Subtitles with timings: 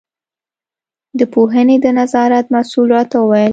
[1.19, 3.49] د پوهنې د نظارت مسوول راته وویل.